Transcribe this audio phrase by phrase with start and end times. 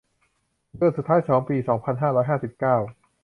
[0.77, 2.75] เดือนสุดท้ายของปี สองพันห้าร้อยห้าสิบเก้า